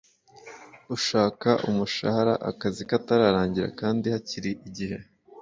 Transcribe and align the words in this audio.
Ushaka 0.95 1.49
umushara 1.69 2.33
akazi 2.49 2.81
katararangira 2.89 3.67
kandi 3.79 4.05
hakiri 4.13 4.51
igihe 4.67 4.97